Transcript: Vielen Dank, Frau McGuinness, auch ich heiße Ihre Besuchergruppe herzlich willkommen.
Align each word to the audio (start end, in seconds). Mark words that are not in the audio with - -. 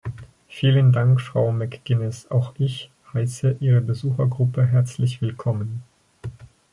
Vielen 0.47 0.91
Dank, 0.93 1.21
Frau 1.21 1.51
McGuinness, 1.51 2.31
auch 2.31 2.55
ich 2.57 2.89
heiße 3.13 3.57
Ihre 3.59 3.81
Besuchergruppe 3.81 4.65
herzlich 4.65 5.21
willkommen. 5.21 5.83